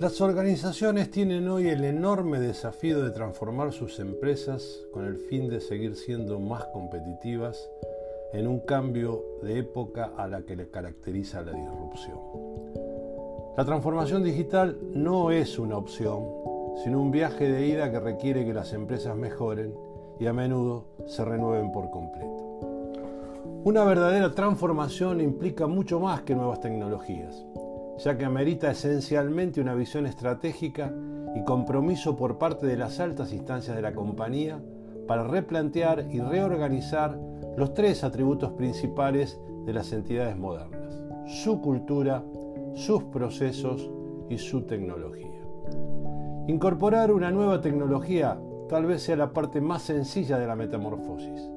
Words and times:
Las 0.00 0.20
organizaciones 0.20 1.10
tienen 1.10 1.48
hoy 1.48 1.66
el 1.66 1.82
enorme 1.82 2.38
desafío 2.38 3.02
de 3.02 3.10
transformar 3.10 3.72
sus 3.72 3.98
empresas 3.98 4.86
con 4.92 5.04
el 5.04 5.16
fin 5.16 5.48
de 5.48 5.60
seguir 5.60 5.96
siendo 5.96 6.38
más 6.38 6.66
competitivas 6.66 7.68
en 8.32 8.46
un 8.46 8.60
cambio 8.60 9.24
de 9.42 9.58
época 9.58 10.12
a 10.16 10.28
la 10.28 10.42
que 10.42 10.54
le 10.54 10.70
caracteriza 10.70 11.42
la 11.42 11.50
disrupción. 11.50 12.16
La 13.56 13.64
transformación 13.64 14.22
digital 14.22 14.78
no 14.94 15.32
es 15.32 15.58
una 15.58 15.76
opción, 15.76 16.28
sino 16.84 17.02
un 17.02 17.10
viaje 17.10 17.50
de 17.50 17.66
ida 17.66 17.90
que 17.90 17.98
requiere 17.98 18.46
que 18.46 18.54
las 18.54 18.72
empresas 18.74 19.16
mejoren 19.16 19.74
y 20.20 20.26
a 20.26 20.32
menudo 20.32 20.84
se 21.06 21.24
renueven 21.24 21.72
por 21.72 21.90
completo. 21.90 22.38
Una 23.64 23.82
verdadera 23.82 24.32
transformación 24.32 25.20
implica 25.20 25.66
mucho 25.66 25.98
más 25.98 26.22
que 26.22 26.36
nuevas 26.36 26.60
tecnologías, 26.60 27.44
ya 27.98 28.16
que 28.16 28.24
amerita 28.24 28.70
esencialmente 28.70 29.60
una 29.60 29.74
visión 29.74 30.06
estratégica 30.06 30.92
y 31.34 31.44
compromiso 31.44 32.16
por 32.16 32.38
parte 32.38 32.66
de 32.66 32.76
las 32.76 33.00
altas 33.00 33.32
instancias 33.32 33.76
de 33.76 33.82
la 33.82 33.94
compañía 33.94 34.60
para 35.06 35.24
replantear 35.24 36.06
y 36.10 36.20
reorganizar 36.20 37.18
los 37.56 37.74
tres 37.74 38.04
atributos 38.04 38.52
principales 38.52 39.40
de 39.64 39.72
las 39.72 39.92
entidades 39.92 40.36
modernas, 40.36 41.02
su 41.26 41.60
cultura, 41.60 42.24
sus 42.74 43.04
procesos 43.04 43.90
y 44.28 44.38
su 44.38 44.62
tecnología. 44.62 45.26
Incorporar 46.46 47.12
una 47.12 47.30
nueva 47.30 47.60
tecnología 47.60 48.38
tal 48.68 48.86
vez 48.86 49.02
sea 49.02 49.16
la 49.16 49.32
parte 49.32 49.60
más 49.60 49.82
sencilla 49.82 50.38
de 50.38 50.46
la 50.46 50.54
metamorfosis, 50.56 51.50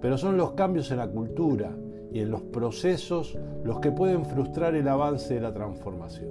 pero 0.00 0.16
son 0.16 0.36
los 0.36 0.52
cambios 0.52 0.90
en 0.90 0.98
la 0.98 1.08
cultura 1.08 1.74
y 2.12 2.20
en 2.20 2.30
los 2.30 2.42
procesos 2.42 3.38
los 3.64 3.80
que 3.80 3.90
pueden 3.90 4.24
frustrar 4.26 4.74
el 4.74 4.88
avance 4.88 5.34
de 5.34 5.40
la 5.40 5.52
transformación. 5.52 6.30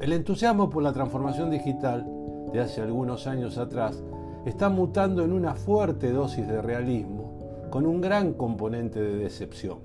El 0.00 0.12
entusiasmo 0.12 0.70
por 0.70 0.82
la 0.82 0.92
transformación 0.92 1.50
digital 1.50 2.06
de 2.52 2.60
hace 2.60 2.80
algunos 2.80 3.26
años 3.26 3.58
atrás 3.58 4.02
está 4.46 4.68
mutando 4.68 5.24
en 5.24 5.32
una 5.32 5.54
fuerte 5.54 6.12
dosis 6.12 6.46
de 6.46 6.62
realismo 6.62 7.66
con 7.70 7.86
un 7.86 8.00
gran 8.00 8.32
componente 8.34 9.00
de 9.00 9.16
decepción, 9.16 9.78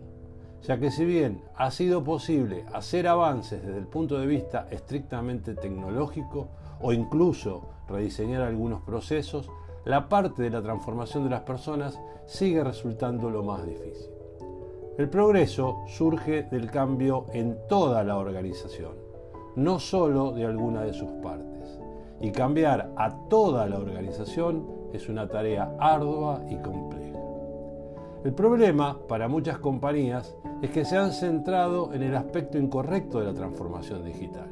ya 0.61 0.80
que 0.80 0.92
si 0.92 1.04
bien 1.04 1.42
ha 1.56 1.72
sido 1.72 2.04
posible 2.04 2.66
hacer 2.73 3.08
avances 3.08 3.66
desde 3.66 3.80
el 3.80 3.88
punto 3.88 4.20
de 4.20 4.28
vista 4.28 4.67
estrictamente 4.72 5.56
tecnológico 5.56 6.50
o 6.81 6.94
incluso 6.94 7.70
rediseñar 7.88 8.42
algunos 8.42 8.81
procesos, 8.81 9.50
la 9.86 10.08
parte 10.08 10.44
de 10.44 10.50
la 10.50 10.61
transformación 10.61 11.26
de 11.26 11.31
las 11.31 11.42
personas 11.42 12.00
sigue 12.26 12.64
resultando 12.64 13.30
lo 13.30 13.44
más 13.44 13.66
difícil. 13.66 14.23
El 14.95 15.09
progreso 15.09 15.81
surge 15.88 16.44
del 16.44 16.69
cambio 16.69 17.25
en 17.33 17.58
toda 17.67 18.03
la 18.03 18.16
organización, 18.16 18.91
no 19.55 19.80
solo 19.80 20.33
de 20.33 20.45
alguna 20.45 20.83
de 20.83 20.94
sus 20.94 21.09
partes. 21.13 21.80
Y 22.22 22.31
cambiar 22.31 22.91
a 22.95 23.27
toda 23.27 23.66
la 23.66 23.80
organización 23.80 24.67
es 24.94 25.09
una 25.09 25.27
tarea 25.27 25.75
ardua 25.80 26.44
y 26.47 26.58
compleja. 26.58 27.17
El 28.23 28.33
problema 28.33 28.99
para 29.08 29.27
muchas 29.27 29.58
compañías 29.58 30.38
es 30.61 30.69
que 30.69 30.86
se 30.86 30.95
han 30.95 31.11
centrado 31.11 31.91
en 31.91 32.03
el 32.03 32.16
aspecto 32.16 32.59
incorrecto 32.59 33.19
de 33.19 33.25
la 33.25 33.33
transformación 33.33 34.05
digital. 34.05 34.52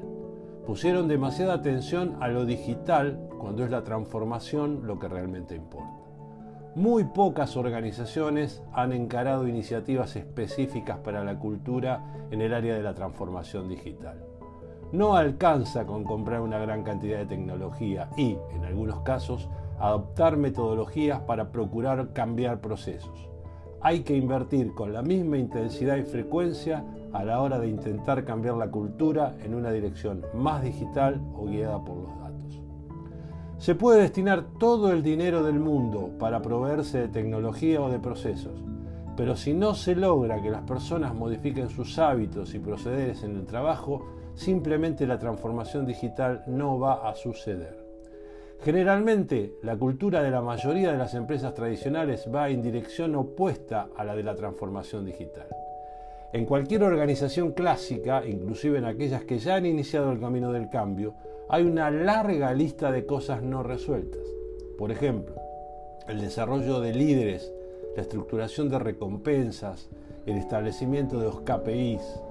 Pusieron 0.65 1.07
demasiada 1.07 1.53
atención 1.53 2.17
a 2.19 2.29
lo 2.29 2.45
digital 2.45 3.29
cuando 3.37 3.63
es 3.63 3.69
la 3.69 3.83
transformación 3.83 4.87
lo 4.87 4.97
que 4.97 5.07
realmente 5.07 5.55
importa. 5.55 6.00
Muy 6.75 7.03
pocas 7.03 7.57
organizaciones 7.57 8.63
han 8.73 8.93
encarado 8.93 9.47
iniciativas 9.47 10.15
específicas 10.15 10.97
para 10.99 11.23
la 11.23 11.37
cultura 11.37 12.15
en 12.31 12.41
el 12.41 12.53
área 12.53 12.75
de 12.75 12.83
la 12.83 12.93
transformación 12.93 13.67
digital. 13.67 14.23
No 14.91 15.15
alcanza 15.15 15.85
con 15.85 16.03
comprar 16.03 16.41
una 16.41 16.59
gran 16.59 16.83
cantidad 16.83 17.17
de 17.17 17.25
tecnología 17.25 18.09
y, 18.17 18.37
en 18.53 18.65
algunos 18.65 19.01
casos, 19.01 19.49
adoptar 19.79 20.37
metodologías 20.37 21.19
para 21.21 21.51
procurar 21.51 22.13
cambiar 22.13 22.61
procesos 22.61 23.31
hay 23.81 24.01
que 24.01 24.15
invertir 24.15 24.73
con 24.73 24.93
la 24.93 25.01
misma 25.01 25.37
intensidad 25.37 25.97
y 25.97 26.03
frecuencia 26.03 26.85
a 27.13 27.23
la 27.23 27.41
hora 27.41 27.59
de 27.59 27.67
intentar 27.67 28.23
cambiar 28.23 28.55
la 28.55 28.69
cultura 28.69 29.35
en 29.43 29.55
una 29.55 29.71
dirección 29.71 30.23
más 30.35 30.63
digital 30.63 31.19
o 31.35 31.45
guiada 31.47 31.83
por 31.83 31.97
los 31.97 32.19
datos. 32.19 32.30
Se 33.61 33.75
puede 33.75 34.01
destinar 34.01 34.43
todo 34.57 34.91
el 34.91 35.03
dinero 35.03 35.43
del 35.43 35.59
mundo 35.59 36.09
para 36.17 36.41
proveerse 36.41 36.97
de 36.97 37.07
tecnología 37.09 37.79
o 37.79 37.91
de 37.91 37.99
procesos, 37.99 38.59
pero 39.15 39.35
si 39.35 39.53
no 39.53 39.75
se 39.75 39.95
logra 39.95 40.41
que 40.41 40.49
las 40.49 40.63
personas 40.63 41.13
modifiquen 41.13 41.69
sus 41.69 41.99
hábitos 41.99 42.55
y 42.55 42.59
procederes 42.59 43.21
en 43.21 43.35
el 43.35 43.45
trabajo, 43.45 44.03
simplemente 44.33 45.05
la 45.05 45.19
transformación 45.19 45.85
digital 45.85 46.43
no 46.47 46.79
va 46.79 47.07
a 47.07 47.13
suceder. 47.13 47.77
Generalmente, 48.63 49.53
la 49.61 49.77
cultura 49.77 50.23
de 50.23 50.31
la 50.31 50.41
mayoría 50.41 50.91
de 50.91 50.97
las 50.97 51.13
empresas 51.13 51.53
tradicionales 51.53 52.27
va 52.33 52.49
en 52.49 52.63
dirección 52.63 53.13
opuesta 53.13 53.89
a 53.95 54.03
la 54.03 54.15
de 54.15 54.23
la 54.23 54.33
transformación 54.33 55.05
digital. 55.05 55.45
En 56.33 56.45
cualquier 56.45 56.83
organización 56.83 57.51
clásica, 57.51 58.25
inclusive 58.25 58.77
en 58.77 58.85
aquellas 58.85 59.25
que 59.25 59.37
ya 59.37 59.55
han 59.55 59.65
iniciado 59.65 60.13
el 60.13 60.19
camino 60.21 60.53
del 60.53 60.69
cambio, 60.69 61.13
hay 61.49 61.63
una 61.63 61.91
larga 61.91 62.53
lista 62.53 62.89
de 62.89 63.05
cosas 63.05 63.43
no 63.43 63.63
resueltas. 63.63 64.21
Por 64.77 64.91
ejemplo, 64.91 65.35
el 66.07 66.21
desarrollo 66.21 66.79
de 66.79 66.93
líderes, 66.93 67.53
la 67.97 68.03
estructuración 68.03 68.69
de 68.69 68.79
recompensas, 68.79 69.89
el 70.25 70.37
establecimiento 70.37 71.19
de 71.19 71.25
los 71.25 71.41
KPIs, 71.41 72.21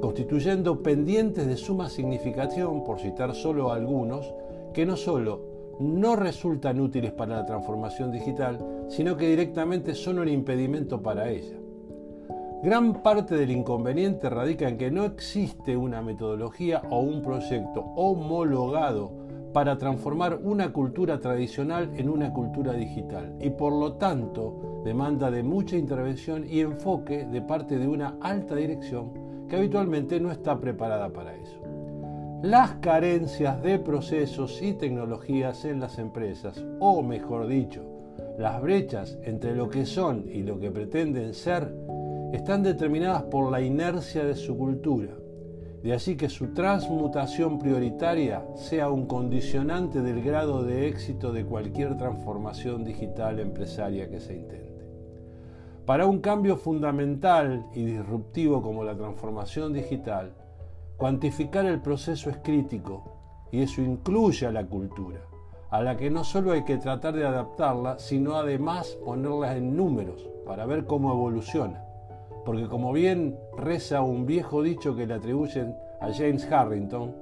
constituyendo 0.00 0.82
pendientes 0.82 1.46
de 1.46 1.58
suma 1.58 1.90
significación, 1.90 2.84
por 2.84 3.00
citar 3.00 3.34
solo 3.34 3.70
algunos, 3.70 4.32
que 4.72 4.86
no 4.86 4.96
solo 4.96 5.76
no 5.78 6.16
resultan 6.16 6.80
útiles 6.80 7.12
para 7.12 7.36
la 7.36 7.44
transformación 7.44 8.12
digital, 8.12 8.86
sino 8.88 9.18
que 9.18 9.28
directamente 9.28 9.94
son 9.94 10.20
un 10.20 10.28
impedimento 10.28 11.02
para 11.02 11.28
ella. 11.28 11.58
Gran 12.62 13.02
parte 13.02 13.34
del 13.34 13.50
inconveniente 13.50 14.30
radica 14.30 14.68
en 14.68 14.78
que 14.78 14.88
no 14.88 15.04
existe 15.04 15.76
una 15.76 16.00
metodología 16.00 16.80
o 16.90 17.00
un 17.00 17.20
proyecto 17.20 17.80
homologado 17.96 19.10
para 19.52 19.76
transformar 19.76 20.38
una 20.44 20.72
cultura 20.72 21.18
tradicional 21.18 21.90
en 21.96 22.08
una 22.08 22.32
cultura 22.32 22.74
digital. 22.74 23.34
Y 23.40 23.50
por 23.50 23.72
lo 23.72 23.94
tanto 23.94 24.82
demanda 24.84 25.28
de 25.28 25.42
mucha 25.42 25.76
intervención 25.76 26.46
y 26.48 26.60
enfoque 26.60 27.24
de 27.24 27.42
parte 27.42 27.78
de 27.78 27.88
una 27.88 28.16
alta 28.20 28.54
dirección 28.54 29.46
que 29.48 29.56
habitualmente 29.56 30.20
no 30.20 30.30
está 30.30 30.60
preparada 30.60 31.12
para 31.12 31.34
eso. 31.34 31.58
Las 32.42 32.74
carencias 32.74 33.60
de 33.60 33.80
procesos 33.80 34.62
y 34.62 34.74
tecnologías 34.74 35.64
en 35.64 35.80
las 35.80 35.98
empresas, 35.98 36.64
o 36.78 37.02
mejor 37.02 37.48
dicho, 37.48 37.92
las 38.38 38.62
brechas 38.62 39.18
entre 39.24 39.54
lo 39.54 39.68
que 39.68 39.84
son 39.84 40.24
y 40.28 40.42
lo 40.42 40.58
que 40.58 40.70
pretenden 40.70 41.34
ser, 41.34 41.74
están 42.32 42.62
determinadas 42.62 43.22
por 43.24 43.50
la 43.50 43.60
inercia 43.60 44.24
de 44.24 44.34
su 44.34 44.56
cultura. 44.56 45.12
De 45.82 45.92
así 45.92 46.16
que 46.16 46.28
su 46.28 46.54
transmutación 46.54 47.58
prioritaria 47.58 48.44
sea 48.54 48.90
un 48.90 49.06
condicionante 49.06 50.00
del 50.00 50.22
grado 50.22 50.62
de 50.62 50.88
éxito 50.88 51.32
de 51.32 51.44
cualquier 51.44 51.96
transformación 51.96 52.84
digital 52.84 53.40
empresaria 53.40 54.08
que 54.08 54.20
se 54.20 54.34
intente. 54.34 54.86
Para 55.84 56.06
un 56.06 56.20
cambio 56.20 56.56
fundamental 56.56 57.66
y 57.74 57.84
disruptivo 57.84 58.62
como 58.62 58.84
la 58.84 58.96
transformación 58.96 59.72
digital, 59.72 60.32
Cuantificar 61.02 61.66
el 61.66 61.80
proceso 61.80 62.30
es 62.30 62.36
crítico 62.44 63.48
y 63.50 63.62
eso 63.62 63.82
incluye 63.82 64.46
a 64.46 64.52
la 64.52 64.64
cultura, 64.64 65.18
a 65.68 65.82
la 65.82 65.96
que 65.96 66.10
no 66.10 66.22
solo 66.22 66.52
hay 66.52 66.62
que 66.62 66.78
tratar 66.78 67.14
de 67.14 67.26
adaptarla, 67.26 67.98
sino 67.98 68.36
además 68.36 68.96
ponerla 69.04 69.56
en 69.56 69.76
números 69.76 70.30
para 70.46 70.64
ver 70.64 70.86
cómo 70.86 71.10
evoluciona. 71.12 71.84
Porque 72.44 72.66
como 72.66 72.92
bien 72.92 73.38
reza 73.56 74.02
un 74.02 74.26
viejo 74.26 74.62
dicho 74.62 74.96
que 74.96 75.06
le 75.06 75.14
atribuyen 75.14 75.76
a 76.00 76.12
James 76.12 76.50
Harrington, 76.50 77.14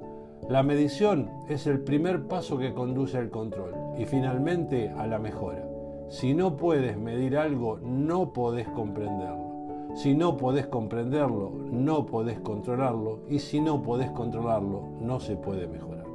la 0.49 0.63
medición 0.63 1.29
es 1.47 1.67
el 1.67 1.81
primer 1.81 2.27
paso 2.27 2.57
que 2.57 2.73
conduce 2.73 3.17
al 3.17 3.29
control 3.29 3.73
y 3.97 4.05
finalmente 4.05 4.89
a 4.89 5.05
la 5.05 5.19
mejora. 5.19 5.63
Si 6.09 6.33
no 6.33 6.57
puedes 6.57 6.97
medir 6.97 7.37
algo, 7.37 7.77
no 7.77 8.33
podés 8.33 8.67
comprenderlo. 8.69 9.51
Si 9.93 10.15
no 10.15 10.37
podés 10.37 10.67
comprenderlo, 10.67 11.51
no 11.71 12.05
podés 12.05 12.39
controlarlo 12.39 13.19
y 13.29 13.39
si 13.39 13.61
no 13.61 13.83
podés 13.83 14.09
controlarlo, 14.11 14.89
no 14.99 15.19
se 15.19 15.35
puede 15.35 15.67
mejorar. 15.67 16.05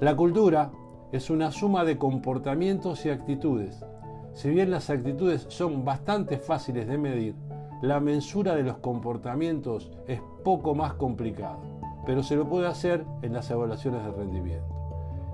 La 0.00 0.16
cultura 0.16 0.72
es 1.12 1.30
una 1.30 1.52
suma 1.52 1.84
de 1.84 1.98
comportamientos 1.98 3.04
y 3.04 3.10
actitudes. 3.10 3.84
Si 4.32 4.50
bien 4.50 4.70
las 4.70 4.90
actitudes 4.90 5.46
son 5.48 5.84
bastante 5.84 6.38
fáciles 6.38 6.88
de 6.88 6.98
medir, 6.98 7.34
la 7.86 8.00
mensura 8.00 8.54
de 8.54 8.62
los 8.62 8.78
comportamientos 8.78 9.90
es 10.08 10.20
poco 10.42 10.74
más 10.74 10.94
complicado, 10.94 11.60
pero 12.06 12.22
se 12.22 12.36
lo 12.36 12.48
puede 12.48 12.66
hacer 12.66 13.04
en 13.22 13.32
las 13.32 13.50
evaluaciones 13.50 14.04
de 14.04 14.12
rendimiento. 14.12 14.74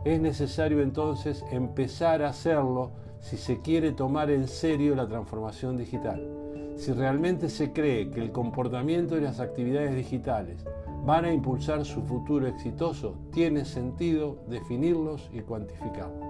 Es 0.04 0.20
necesario 0.20 0.82
entonces 0.82 1.44
empezar 1.50 2.22
a 2.22 2.30
hacerlo 2.30 2.92
si 3.20 3.36
se 3.36 3.60
quiere 3.60 3.92
tomar 3.92 4.30
en 4.30 4.48
serio 4.48 4.94
la 4.94 5.06
transformación 5.06 5.76
digital 5.76 6.40
si 6.80 6.92
realmente 6.92 7.50
se 7.50 7.74
cree 7.74 8.08
que 8.08 8.22
el 8.22 8.32
comportamiento 8.32 9.18
y 9.18 9.20
las 9.20 9.38
actividades 9.38 9.94
digitales 9.94 10.64
van 11.04 11.26
a 11.26 11.32
impulsar 11.32 11.84
su 11.84 12.00
futuro 12.00 12.46
exitoso, 12.46 13.16
tiene 13.34 13.66
sentido 13.66 14.38
definirlos 14.48 15.28
y 15.30 15.40
cuantificarlos. 15.40 16.26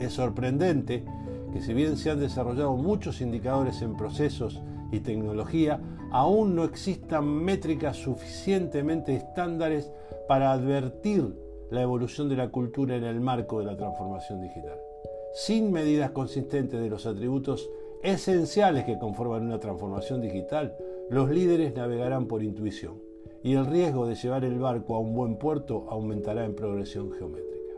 Es 0.00 0.14
sorprendente 0.14 1.04
que 1.52 1.60
si 1.60 1.74
bien 1.74 1.98
se 1.98 2.10
han 2.10 2.20
desarrollado 2.20 2.74
muchos 2.74 3.20
indicadores 3.20 3.82
en 3.82 3.98
procesos 3.98 4.62
y 4.92 5.00
tecnología, 5.00 5.80
aún 6.10 6.54
no 6.54 6.64
existan 6.64 7.26
métricas 7.26 7.96
suficientemente 7.96 9.14
estándares 9.14 9.92
para 10.28 10.52
advertir 10.52 11.34
la 11.70 11.82
evolución 11.82 12.28
de 12.28 12.36
la 12.36 12.48
cultura 12.48 12.96
en 12.96 13.04
el 13.04 13.20
marco 13.20 13.60
de 13.60 13.66
la 13.66 13.76
transformación 13.76 14.40
digital. 14.40 14.78
Sin 15.32 15.70
medidas 15.70 16.10
consistentes 16.10 16.80
de 16.80 16.90
los 16.90 17.06
atributos 17.06 17.70
esenciales 18.02 18.84
que 18.84 18.98
conforman 18.98 19.44
una 19.44 19.60
transformación 19.60 20.20
digital, 20.20 20.74
los 21.10 21.30
líderes 21.30 21.74
navegarán 21.74 22.26
por 22.26 22.42
intuición 22.42 23.00
y 23.42 23.54
el 23.54 23.66
riesgo 23.66 24.06
de 24.06 24.16
llevar 24.16 24.44
el 24.44 24.58
barco 24.58 24.94
a 24.94 24.98
un 24.98 25.14
buen 25.14 25.36
puerto 25.36 25.86
aumentará 25.88 26.44
en 26.44 26.54
progresión 26.54 27.12
geométrica. 27.12 27.74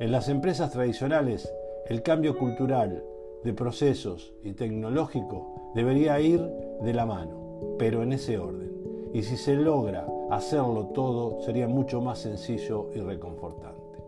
En 0.00 0.12
las 0.12 0.28
empresas 0.28 0.70
tradicionales, 0.70 1.52
el 1.88 2.02
cambio 2.02 2.36
cultural, 2.36 3.02
de 3.44 3.52
procesos 3.52 4.32
y 4.44 4.52
tecnológico 4.52 5.61
debería 5.74 6.20
ir 6.20 6.40
de 6.82 6.92
la 6.92 7.06
mano, 7.06 7.76
pero 7.78 8.02
en 8.02 8.12
ese 8.12 8.38
orden. 8.38 8.72
Y 9.12 9.22
si 9.22 9.36
se 9.36 9.54
logra 9.54 10.06
hacerlo 10.30 10.86
todo, 10.86 11.40
sería 11.42 11.68
mucho 11.68 12.00
más 12.00 12.18
sencillo 12.18 12.88
y 12.94 13.00
reconfortante. 13.00 13.98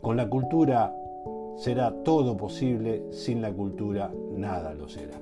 Con 0.00 0.16
la 0.16 0.28
cultura 0.28 0.94
será 1.56 2.02
todo 2.02 2.36
posible, 2.36 3.10
sin 3.10 3.40
la 3.42 3.52
cultura 3.52 4.12
nada 4.32 4.74
lo 4.74 4.88
será. 4.88 5.18